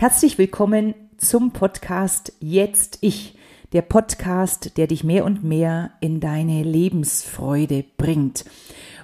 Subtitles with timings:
[0.00, 3.36] Herzlich willkommen zum Podcast Jetzt Ich,
[3.72, 8.44] der Podcast, der dich mehr und mehr in deine Lebensfreude bringt.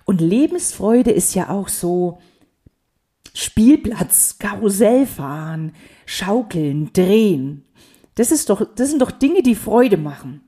[0.05, 2.19] Und Lebensfreude ist ja auch so
[3.35, 5.73] Spielplatz, Karussell fahren,
[6.07, 7.65] schaukeln, drehen.
[8.15, 10.43] Das ist doch, das sind doch Dinge, die Freude machen.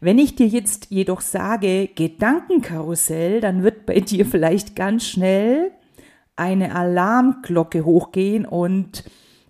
[0.00, 5.70] Wenn ich dir jetzt jedoch sage Gedankenkarussell, dann wird bei dir vielleicht ganz schnell
[6.34, 9.04] eine Alarmglocke hochgehen und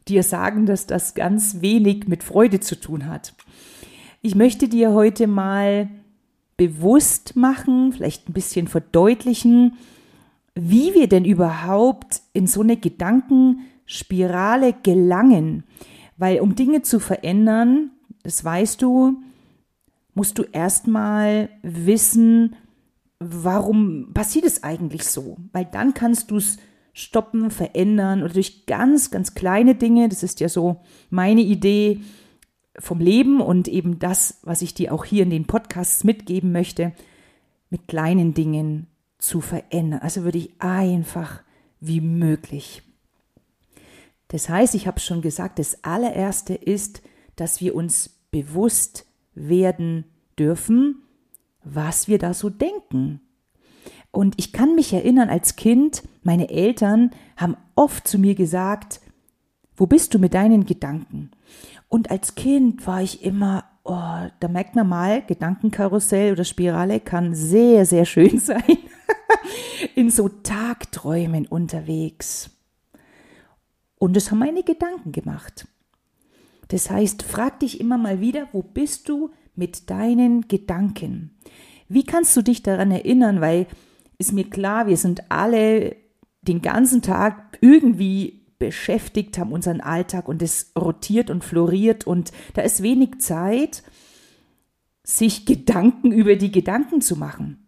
[0.09, 3.35] dir sagen, dass das ganz wenig mit Freude zu tun hat.
[4.21, 5.89] Ich möchte dir heute mal
[6.57, 9.77] bewusst machen, vielleicht ein bisschen verdeutlichen,
[10.55, 15.65] wie wir denn überhaupt in so eine Gedankenspirale gelangen.
[16.17, 17.91] Weil um Dinge zu verändern,
[18.23, 19.23] das weißt du,
[20.15, 22.55] musst du erstmal wissen,
[23.19, 25.37] warum passiert es eigentlich so?
[25.53, 26.59] Weil dann kannst du es
[26.93, 32.01] stoppen, verändern oder durch ganz, ganz kleine Dinge, das ist ja so meine Idee
[32.79, 36.93] vom Leben und eben das, was ich dir auch hier in den Podcasts mitgeben möchte,
[37.71, 38.87] mit kleinen Dingen
[39.19, 40.01] zu verändern.
[40.01, 41.43] Also würde ich einfach
[41.81, 42.83] wie möglich.
[44.29, 47.03] Das heißt, ich habe schon gesagt, das allererste ist,
[47.37, 50.05] dass wir uns bewusst werden
[50.39, 51.03] dürfen,
[51.65, 53.21] was wir da so denken.
[54.13, 59.01] Und ich kann mich erinnern, als Kind, meine Eltern haben oft zu mir gesagt,
[59.75, 61.31] wo bist du mit deinen Gedanken?
[61.89, 67.35] Und als Kind war ich immer, oh, da merkt man mal, Gedankenkarussell oder Spirale kann
[67.35, 68.79] sehr, sehr schön sein.
[69.95, 72.51] In so Tagträumen unterwegs.
[73.99, 75.67] Und das haben meine Gedanken gemacht.
[76.69, 81.31] Das heißt, frag dich immer mal wieder, wo bist du mit deinen Gedanken?
[81.89, 83.41] Wie kannst du dich daran erinnern?
[83.41, 83.67] Weil
[84.23, 85.97] ist mir klar, wir sind alle
[86.43, 92.63] den ganzen Tag irgendwie beschäftigt, haben unseren Alltag und es rotiert und floriert und da
[92.63, 93.83] ist wenig Zeit,
[95.03, 97.67] sich Gedanken über die Gedanken zu machen.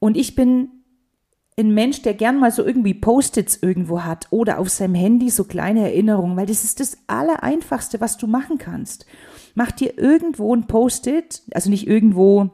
[0.00, 0.70] Und ich bin
[1.56, 5.44] ein Mensch, der gern mal so irgendwie Post-its irgendwo hat oder auf seinem Handy so
[5.44, 9.06] kleine Erinnerungen, weil das ist das Allereinfachste, was du machen kannst.
[9.54, 12.50] Mach dir irgendwo ein Post-it, also nicht irgendwo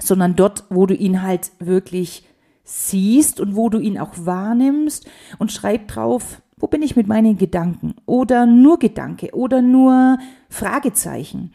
[0.00, 2.24] sondern dort, wo du ihn halt wirklich
[2.64, 5.08] siehst und wo du ihn auch wahrnimmst
[5.38, 7.96] und schreib drauf, wo bin ich mit meinen Gedanken?
[8.06, 11.52] Oder nur Gedanke oder nur Fragezeichen.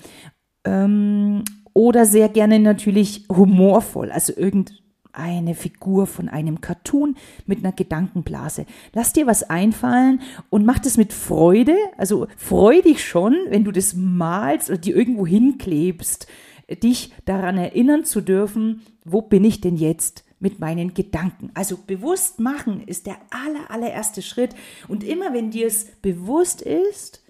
[0.65, 1.43] Ähm,
[1.73, 7.15] oder sehr gerne natürlich humorvoll, also irgendeine Figur von einem Cartoon
[7.45, 8.65] mit einer Gedankenblase.
[8.93, 11.75] Lass dir was einfallen und mach das mit Freude.
[11.97, 16.27] Also freu dich schon, wenn du das malst oder dir irgendwo hinklebst
[16.75, 21.49] dich daran erinnern zu dürfen, wo bin ich denn jetzt mit meinen Gedanken.
[21.53, 24.55] Also bewusst machen ist der aller, allererste Schritt.
[24.87, 27.23] Und immer wenn dir es bewusst ist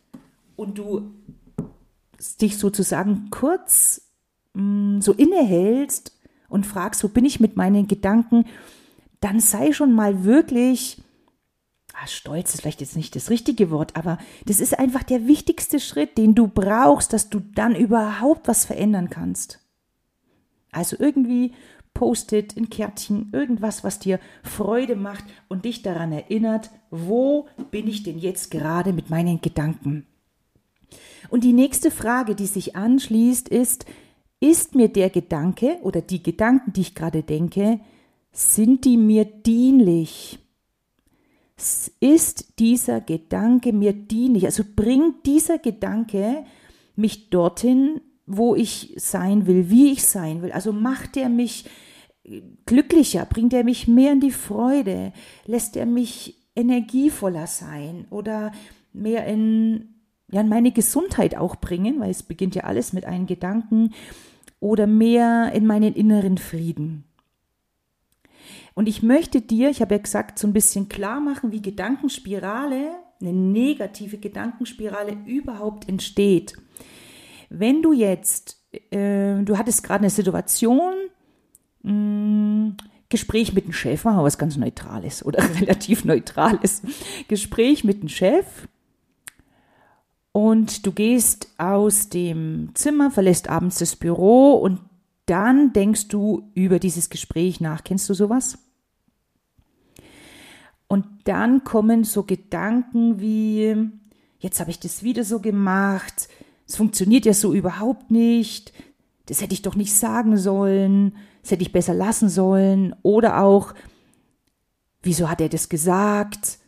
[0.55, 1.13] und du
[2.41, 4.01] dich sozusagen kurz
[4.53, 6.17] mh, mm, so innehältst
[6.49, 8.45] und fragst, wo bin ich mit meinen Gedanken,
[9.19, 11.01] dann sei schon mal wirklich
[12.01, 15.79] ah, stolz ist vielleicht jetzt nicht das richtige Wort, aber das ist einfach der wichtigste
[15.79, 19.59] Schritt, den du brauchst, dass du dann überhaupt was verändern kannst.
[20.71, 21.53] Also irgendwie
[21.93, 28.03] Post-it, ein Kärtchen, irgendwas, was dir Freude macht und dich daran erinnert, wo bin ich
[28.03, 30.05] denn jetzt gerade mit meinen Gedanken?
[31.29, 33.85] Und die nächste Frage, die sich anschließt, ist,
[34.39, 37.79] ist mir der Gedanke oder die Gedanken, die ich gerade denke,
[38.31, 40.39] sind die mir dienlich?
[41.99, 44.45] Ist dieser Gedanke mir dienlich?
[44.45, 46.45] Also bringt dieser Gedanke
[46.95, 50.51] mich dorthin, wo ich sein will, wie ich sein will?
[50.51, 51.65] Also macht er mich
[52.65, 55.13] glücklicher, bringt er mich mehr in die Freude,
[55.45, 58.51] lässt er mich energievoller sein oder
[58.93, 59.95] mehr in,
[60.29, 63.93] ja, in meine Gesundheit auch bringen, weil es beginnt ja alles mit einem Gedanken
[64.59, 67.06] oder mehr in meinen inneren Frieden.
[68.77, 72.91] Und ich möchte dir, ich habe ja gesagt, so ein bisschen klar machen, wie Gedankenspirale,
[73.19, 76.53] eine negative Gedankenspirale überhaupt entsteht.
[77.49, 80.93] Wenn du jetzt, äh, du hattest gerade eine Situation,
[81.81, 82.77] mh, mm,
[83.09, 86.83] Gespräch mit dem Chef, machen wir was ganz Neutrales oder relativ Neutrales.
[87.27, 88.45] Gespräch mit dem Chef
[90.33, 94.81] und du gehst aus dem Zimmer, verlässt abends das Büro und
[95.25, 97.83] dann denkst du über dieses Gespräch nach.
[97.83, 98.59] Kennst du sowas?
[100.87, 103.89] Und dann kommen so Gedanken wie,
[104.39, 106.29] jetzt habe ich das wieder so gemacht,
[106.65, 108.73] es funktioniert ja so überhaupt nicht,
[109.25, 112.95] das hätte ich doch nicht sagen sollen, das hätte ich besser lassen sollen.
[113.03, 113.73] Oder auch,
[115.01, 116.59] wieso hat er das gesagt?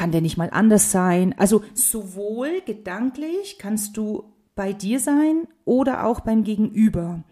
[0.00, 1.34] kann der nicht mal anders sein?
[1.36, 7.22] Also sowohl gedanklich kannst du bei dir sein oder auch beim Gegenüber.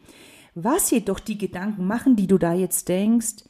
[0.55, 3.45] Was jedoch die Gedanken machen, die du da jetzt denkst,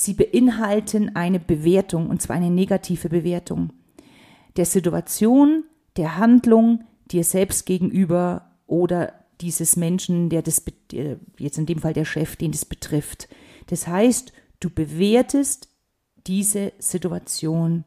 [0.00, 3.72] sie beinhalten eine Bewertung, und zwar eine negative Bewertung
[4.56, 5.64] der Situation,
[5.96, 10.62] der Handlung dir selbst gegenüber oder dieses Menschen, der das,
[11.38, 13.28] jetzt in dem Fall der Chef, den das betrifft.
[13.66, 15.68] Das heißt, du bewertest
[16.26, 17.84] diese Situation.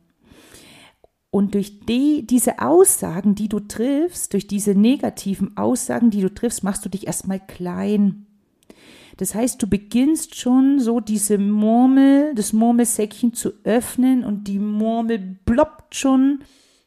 [1.29, 6.63] Und durch die, diese Aussagen, die du triffst, durch diese negativen Aussagen, die du triffst,
[6.63, 8.27] machst du dich erstmal klein.
[9.17, 15.19] Das heißt, du beginnst schon so diese Murmel, das Murmelsäckchen zu öffnen und die Murmel
[15.45, 16.43] bloppt schon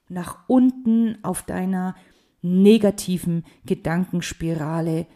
[0.09, 1.95] nach unten auf deiner
[2.43, 5.07] negativen Gedankenspirale,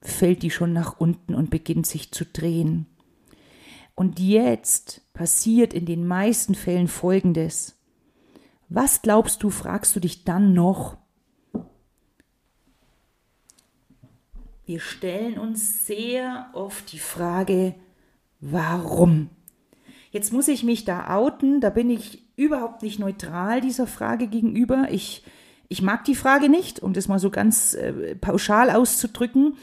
[0.00, 2.86] fällt die schon nach unten und beginnt sich zu drehen.
[3.94, 7.76] Und jetzt passiert in den meisten Fällen Folgendes.
[8.68, 10.98] Was glaubst du, fragst du dich dann noch?
[14.66, 17.76] Wir stellen uns sehr oft die Frage,
[18.40, 19.28] warum?
[20.10, 24.88] Jetzt muss ich mich da outen, da bin ich überhaupt nicht neutral dieser Frage gegenüber.
[24.90, 25.22] Ich,
[25.68, 29.56] ich mag die Frage nicht, um das mal so ganz äh, pauschal auszudrücken,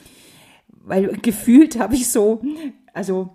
[0.69, 2.41] weil gefühlt habe ich so,
[2.93, 3.29] also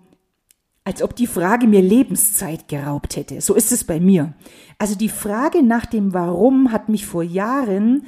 [0.85, 3.41] als ob die Frage mir Lebenszeit geraubt hätte.
[3.41, 4.33] So ist es bei mir.
[4.79, 8.07] Also die Frage nach dem Warum hat mich vor Jahren,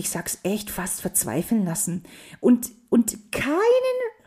[0.00, 2.02] ich sag's echt, fast verzweifeln lassen
[2.40, 3.58] und, und keinen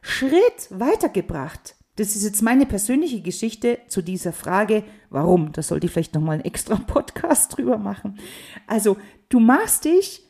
[0.01, 1.75] Schritt weitergebracht.
[1.95, 5.51] Das ist jetzt meine persönliche Geschichte zu dieser Frage, warum.
[5.51, 8.19] Da sollte ich vielleicht nochmal einen extra Podcast drüber machen.
[8.65, 8.97] Also,
[9.29, 10.23] du machst dich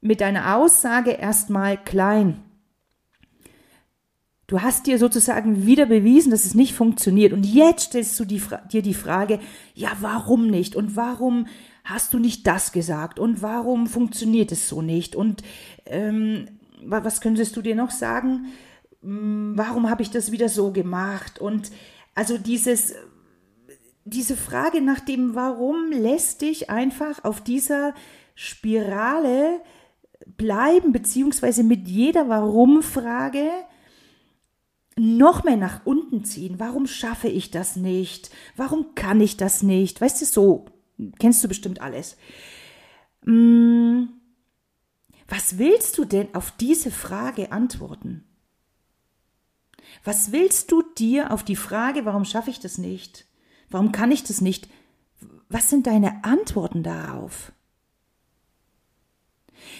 [0.00, 2.42] mit deiner Aussage erstmal klein.
[4.46, 7.32] Du hast dir sozusagen wieder bewiesen, dass es nicht funktioniert.
[7.32, 9.40] Und jetzt stellst du die, dir die Frage,
[9.74, 10.76] ja, warum nicht?
[10.76, 11.46] Und warum
[11.84, 13.18] hast du nicht das gesagt?
[13.18, 15.14] Und warum funktioniert es so nicht?
[15.14, 15.42] Und
[15.86, 16.48] ähm,
[16.82, 18.46] was könntest du dir noch sagen?
[19.02, 21.38] Hm, warum habe ich das wieder so gemacht?
[21.38, 21.70] Und
[22.14, 22.94] also dieses,
[24.04, 27.94] diese Frage nach dem Warum lässt dich einfach auf dieser
[28.34, 29.60] Spirale
[30.36, 33.50] bleiben, beziehungsweise mit jeder Warum-Frage
[34.96, 36.54] noch mehr nach unten ziehen.
[36.58, 38.30] Warum schaffe ich das nicht?
[38.56, 40.00] Warum kann ich das nicht?
[40.00, 40.66] Weißt du, so
[41.18, 42.16] kennst du bestimmt alles.
[43.24, 44.08] Hm,
[45.28, 48.24] was willst du denn auf diese Frage antworten?
[50.02, 53.26] Was willst du dir auf die Frage, warum schaffe ich das nicht?
[53.70, 54.68] Warum kann ich das nicht?
[55.48, 57.52] Was sind deine Antworten darauf?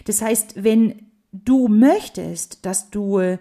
[0.05, 3.39] Das heißt, wenn du möchtest, dass du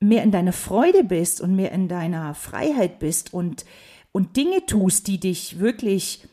[0.00, 3.64] mehr in deiner Freude bist und mehr in deiner Freiheit bist und,
[4.12, 6.28] und Dinge tust, die dich wirklich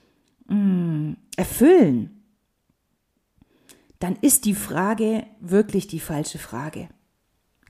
[0.53, 2.23] mm, erfüllen,
[3.99, 6.89] dann ist die Frage wirklich die falsche Frage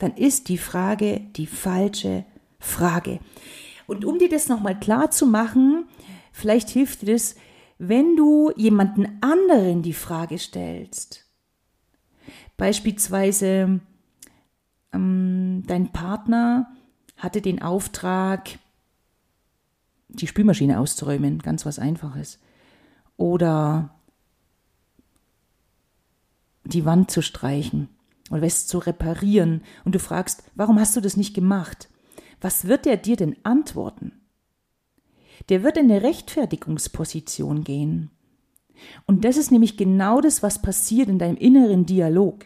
[0.01, 2.25] dann ist die Frage die falsche
[2.60, 3.19] Frage.
[3.86, 5.86] Und um dir das nochmal klar zu machen,
[6.31, 7.36] vielleicht hilft dir das,
[7.78, 11.25] wenn du jemanden anderen die Frage stellst.
[12.57, 13.80] Beispielsweise
[14.92, 16.72] ähm, dein Partner
[17.18, 18.50] hatte den Auftrag,
[20.10, 22.39] die Spülmaschine auszuräumen, ganz was Einfaches.
[23.21, 23.91] Oder
[26.63, 27.88] die Wand zu streichen
[28.31, 31.88] oder es zu reparieren und du fragst, warum hast du das nicht gemacht?
[32.39, 34.13] Was wird er dir denn antworten?
[35.50, 38.10] Der wird in eine Rechtfertigungsposition gehen.
[39.05, 42.46] Und das ist nämlich genau das, was passiert in deinem inneren Dialog.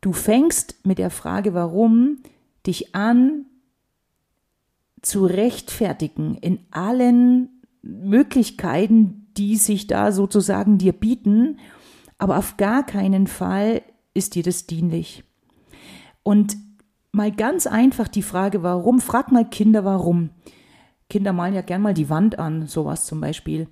[0.00, 2.22] Du fängst mit der Frage, warum,
[2.66, 3.44] dich an
[5.02, 7.50] zu rechtfertigen in allen
[7.82, 11.58] Möglichkeiten, die sich da sozusagen dir bieten,
[12.18, 13.82] aber auf gar keinen Fall
[14.14, 15.24] ist dir das dienlich?
[16.22, 16.56] Und
[17.12, 19.00] mal ganz einfach die Frage, warum?
[19.00, 20.30] Frag mal Kinder, warum.
[21.08, 23.68] Kinder malen ja gern mal die Wand an, sowas zum Beispiel.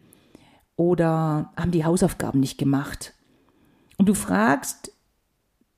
[0.77, 3.15] Oder haben die Hausaufgaben nicht gemacht.
[3.97, 4.93] Und du fragst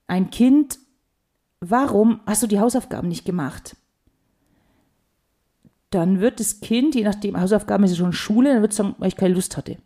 [0.07, 0.79] ein Kind,
[1.61, 3.77] warum hast du die Hausaufgaben nicht gemacht?
[5.93, 8.95] Dann wird das Kind, je nachdem, Hausaufgaben ist ja schon Schule, dann wird es sagen,
[8.99, 9.77] weil ich keine Lust hatte.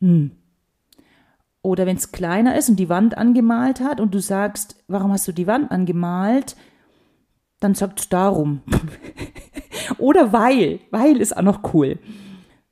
[0.00, 0.32] Hm.
[1.60, 5.28] Oder wenn es kleiner ist und die Wand angemalt hat und du sagst, warum hast
[5.28, 6.56] du die Wand angemalt?
[7.60, 8.62] Dann sagt es darum.
[9.98, 10.80] Oder weil.
[10.90, 11.98] Weil ist auch noch cool.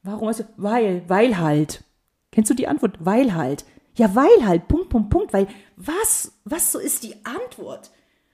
[0.03, 1.85] Warum hast du, weil, weil halt.
[2.33, 2.97] Kennst du die Antwort?
[2.99, 3.65] Weil halt.
[3.95, 4.67] Ja, weil halt.
[4.67, 5.33] Punkt, Punkt, Punkt.
[5.33, 7.93] Weil, was, was so ist die Antwort?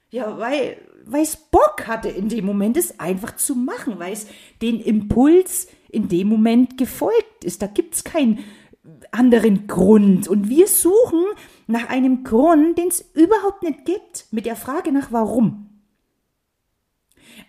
[0.09, 0.77] Ja, weil,
[1.11, 4.27] weil es Bock hatte in dem Moment, es einfach zu machen, weil es
[4.61, 7.61] den Impuls in dem Moment gefolgt ist.
[7.61, 8.39] Da gibt es keinen
[9.11, 10.27] anderen Grund.
[10.27, 11.23] Und wir suchen
[11.67, 15.67] nach einem Grund, den es überhaupt nicht gibt, mit der Frage nach warum.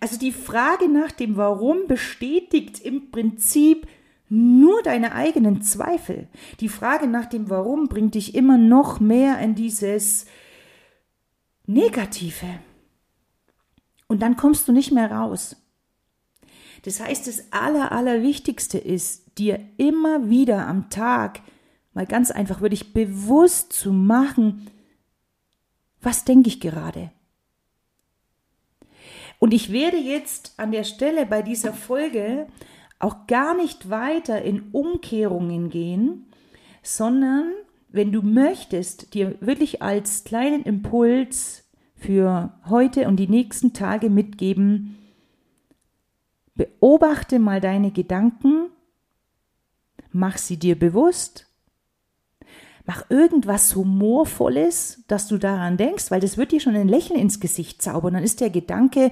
[0.00, 3.86] Also die Frage nach dem Warum bestätigt im Prinzip
[4.28, 6.28] nur deine eigenen Zweifel.
[6.60, 10.26] Die Frage nach dem Warum bringt dich immer noch mehr in dieses
[11.66, 12.46] Negative.
[14.08, 15.56] Und dann kommst du nicht mehr raus.
[16.82, 21.40] Das heißt, das Aller, Allerwichtigste ist, dir immer wieder am Tag
[21.92, 24.70] mal ganz einfach wirklich bewusst zu machen,
[26.00, 27.10] was denke ich gerade?
[29.38, 32.48] Und ich werde jetzt an der Stelle bei dieser Folge
[32.98, 36.26] auch gar nicht weiter in Umkehrungen gehen,
[36.82, 37.52] sondern
[37.88, 41.67] wenn du möchtest, dir wirklich als kleinen Impuls
[41.98, 44.96] für heute und die nächsten Tage mitgeben,
[46.54, 48.70] beobachte mal deine Gedanken,
[50.10, 51.46] mach sie dir bewusst,
[52.86, 57.40] mach irgendwas Humorvolles, dass du daran denkst, weil das wird dir schon ein Lächeln ins
[57.40, 58.14] Gesicht zaubern.
[58.14, 59.10] Dann ist der Gedanke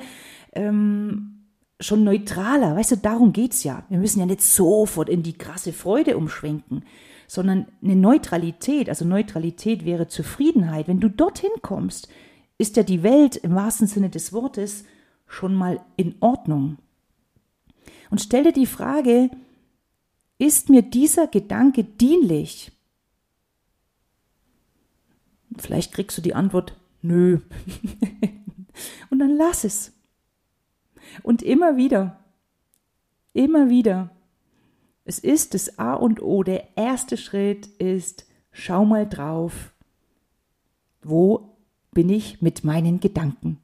[0.52, 1.44] ähm,
[1.78, 2.76] schon neutraler.
[2.76, 3.84] Weißt du, darum geht's ja.
[3.88, 6.84] Wir müssen ja nicht sofort in die krasse Freude umschwenken,
[7.26, 8.88] sondern eine Neutralität.
[8.88, 10.88] Also Neutralität wäre Zufriedenheit.
[10.88, 12.08] Wenn du dorthin kommst,
[12.58, 14.84] ist ja die Welt im wahrsten Sinne des Wortes
[15.26, 16.78] schon mal in Ordnung.
[18.10, 19.30] Und stell dir die Frage,
[20.38, 22.72] ist mir dieser Gedanke dienlich?
[25.58, 27.40] Vielleicht kriegst du die Antwort, nö.
[29.10, 29.92] Und dann lass es.
[31.22, 32.22] Und immer wieder,
[33.32, 34.10] immer wieder.
[35.04, 36.42] Es ist das A und O.
[36.42, 39.72] Der erste Schritt ist, schau mal drauf.
[41.00, 41.55] Wo
[41.96, 43.56] bin ich mit meinen Gedanken?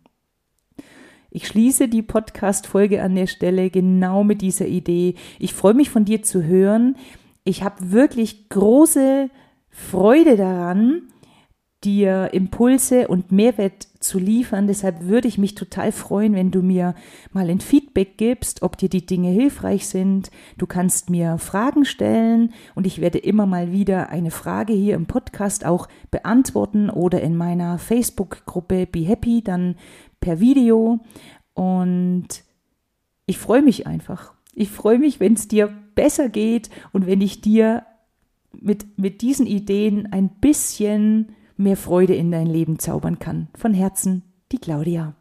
[1.30, 5.16] Ich schließe die Podcast-Folge an der Stelle genau mit dieser Idee.
[5.38, 6.96] Ich freue mich von dir zu hören.
[7.44, 9.28] Ich habe wirklich große
[9.68, 11.11] Freude daran,
[11.84, 14.66] dir Impulse und Mehrwert zu liefern.
[14.66, 16.94] Deshalb würde ich mich total freuen, wenn du mir
[17.32, 20.30] mal ein Feedback gibst, ob dir die Dinge hilfreich sind.
[20.58, 25.06] Du kannst mir Fragen stellen und ich werde immer mal wieder eine Frage hier im
[25.06, 29.76] Podcast auch beantworten oder in meiner Facebook-Gruppe Be Happy dann
[30.20, 31.00] per Video.
[31.54, 32.28] Und
[33.26, 34.34] ich freue mich einfach.
[34.54, 37.84] Ich freue mich, wenn es dir besser geht und wenn ich dir
[38.52, 43.48] mit, mit diesen Ideen ein bisschen mehr Freude in dein Leben zaubern kann.
[43.56, 45.14] Von Herzen, die Claudia.